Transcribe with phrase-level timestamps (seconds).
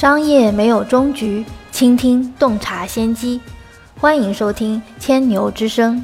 [0.00, 3.38] 商业没有终局，倾听洞察先机。
[4.00, 6.02] 欢迎收听千牛之声。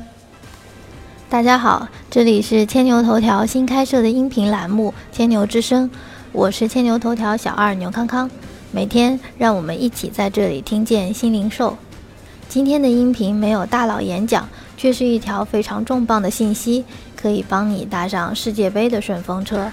[1.30, 5.88] 大家好，这里是千牛头条新开设的音频栏目《千牛之声》，
[6.30, 8.30] 我是千牛头条小二牛康康。
[8.70, 11.78] 每天让我们一起在这里听见新零售。
[12.50, 16.84] 今天的音频没有大佬演讲，却是一条非常重磅的信息，
[17.16, 19.72] 可以帮你搭上世界杯的顺风车。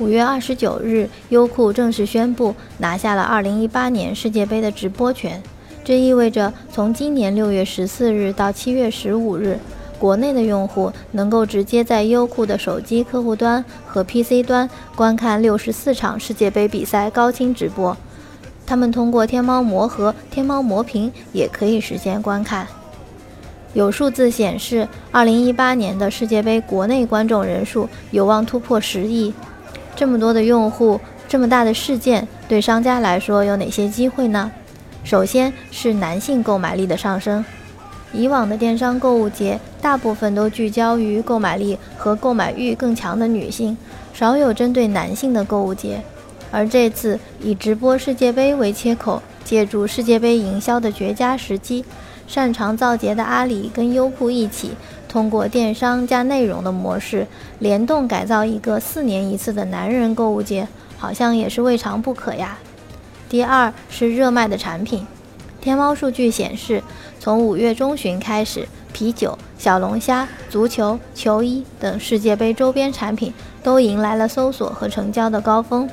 [0.00, 5.42] 五月二十九日，优酷正式宣布拿下了二零一八年世界杯的直播权。
[5.84, 9.58] 这意味着，从今年六月十四日到七月十五日，
[9.98, 17.94] 国内的用户能够直接在优酷的手机客户端和 PC 端观看六十四场世界杯比赛高清直播。
[18.66, 22.66] 他们通过天猫魔盒、天猫魔屏也可以实现观看。
[23.74, 29.34] 有数字显示，二零一八年的世界杯国内观众人数有望突破十亿。
[29.94, 34.50] 这么多的用户，这么大的事件，对商家来说有哪些机会呢？
[35.04, 37.44] 首先是男性购买力的上升。
[38.12, 43.76] 以往的电商购物节大部分都聚焦于购买力和购买欲更强的女性，
[44.12, 46.02] 少有针对男性的购物节。
[46.50, 51.84] 而这次以直播世界杯为切口，借助世界杯营销的绝佳时机，
[52.26, 54.72] 擅长造节的阿里跟优酷一起。
[55.10, 57.26] 通过电商加内容的模式，
[57.58, 62.56] 联动改造一个四年一次的男人购物节，好像也是未尝不可呀。
[63.28, 65.04] 第二是热卖的产品，
[65.60, 66.80] 天猫数据显示，
[67.18, 75.90] 从五月中旬开始，啤酒、小龙虾、足球、球衣等世界杯周边产品都迎来了搜索和成交的高峰。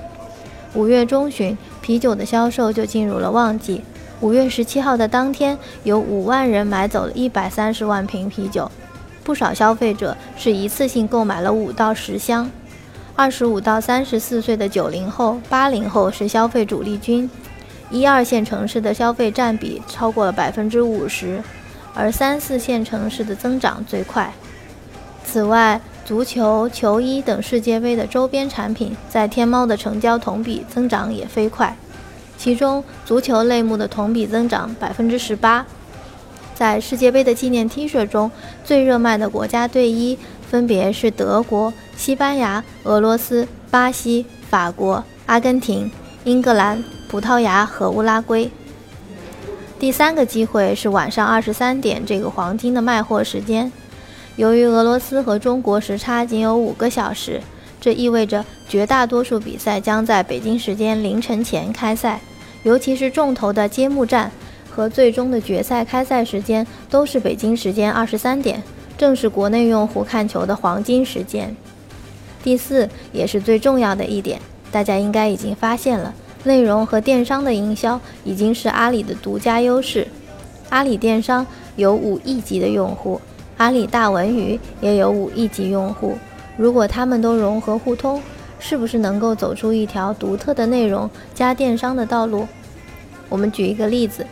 [0.75, 3.81] 五月中旬，啤酒的销售就进入了旺季。
[4.21, 8.69] 五月十七号的当天，有五万人买走了一百三十万瓶啤酒。
[9.27, 12.49] 不少消费者是一次性购买了五到十箱。
[13.13, 17.29] 二十五到三十四岁的九零后、八零后是消费主力军，
[17.89, 21.43] 一二线城市的消费占比超过了百分之五十，
[21.93, 24.31] 而三四线城市的增长最快。
[25.25, 31.75] 此外，足球、球衣等世界杯的周边产品在天猫的成交同比增长也飞快，
[32.37, 35.65] 其中足球类目的同比增长百分之十八。
[36.57, 38.31] 在世界杯的纪念 T 恤中，
[38.63, 40.17] 最热卖的国家队衣
[40.49, 45.91] 分别是德国、西班牙、俄罗斯、巴西、法国、阿根廷、
[46.23, 48.49] 英格兰、葡萄牙和乌拉圭。
[49.77, 53.71] 第三个机会是晚上二十三点这个黄金的卖货时间。
[54.35, 57.39] 由于俄罗斯和中国时差仅有五个小时，
[57.79, 62.19] 这意味着绝大多数比赛将在北京时间凌晨前开赛，
[62.63, 64.31] 尤其是重头的揭幕战。
[64.77, 68.61] 和最终的决赛开赛时间都是北京时间二十三点，
[68.95, 71.57] 正是国内用户看球的黄金时间。
[72.43, 74.39] 第四，也是最重要的一点，
[74.71, 80.07] 大家应该已经发现了，内容和电商的营销已经是阿里的独家优势。
[80.69, 81.43] 阿里电商
[81.75, 83.19] 有五亿级的用户，
[83.57, 86.15] 阿里大文娱也有五亿级用户。
[86.55, 88.21] 如果他们都融合互通，
[88.59, 92.47] 是不是能够走出一条独特的内容加电商的道路？
[93.27, 94.23] 我们举一个例子。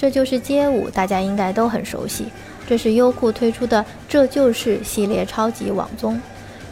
[0.00, 2.24] 这就是街舞，大家应该都很熟悉。
[2.66, 6.18] 这是优酷推出的《这就是》系列超级网综，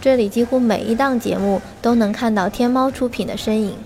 [0.00, 3.76] 这里几乎每一档节目都能看到天猫出品的身影。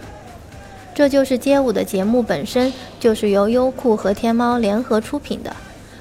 [0.95, 5.53] 这就是街舞的节目本身就是由优酷和天猫联合出品的。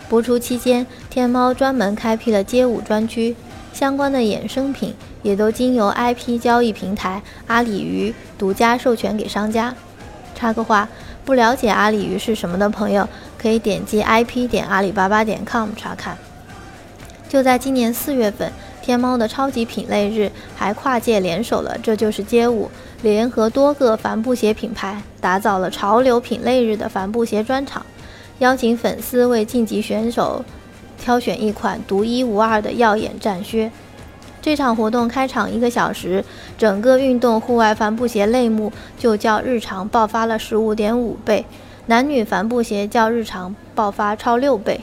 [0.07, 3.35] 播出期间，天猫专门开辟了街舞专区，
[3.74, 4.94] 相关的衍生品
[5.24, 9.74] 也都经由 IP 交易平台阿里鱼独家授权给商家。
[10.35, 10.88] 插个话。
[11.23, 16.17] 不了解阿里鱼是什么的朋友，可以点击 IP 点阿里巴巴点 com 查看。
[17.29, 18.51] 就在今年四月份，
[18.81, 22.69] 天猫的超级品类日还跨界联手了，这就是街舞，
[23.03, 27.85] 联合多个帆布鞋品牌，打造了潮流品类日的帆布鞋专场，
[28.39, 30.43] 邀请粉丝为晋级选手
[30.99, 33.71] 挑选一款独一无二的耀眼战靴。
[34.41, 36.25] 这场活动开场一个小时，
[36.57, 41.45] 整个运动户外帆布鞋类目就较日常爆发了十五点五倍，
[41.86, 44.81] 男女帆布鞋较日常爆发超六倍。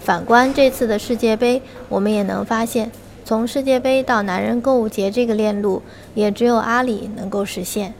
[0.00, 2.90] 反观这次的世界杯，我们也能发现，
[3.24, 5.80] 从世界杯到男人购物节这个链路，
[6.14, 7.94] 也只有阿里能够实现。